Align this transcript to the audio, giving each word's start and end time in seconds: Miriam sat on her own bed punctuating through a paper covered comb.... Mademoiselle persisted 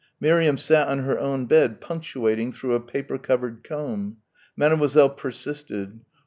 Miriam 0.19 0.57
sat 0.57 0.87
on 0.87 0.97
her 1.03 1.19
own 1.19 1.45
bed 1.45 1.79
punctuating 1.79 2.51
through 2.51 2.73
a 2.73 2.79
paper 2.79 3.19
covered 3.19 3.63
comb.... 3.63 4.17
Mademoiselle 4.57 5.11
persisted 5.11 5.99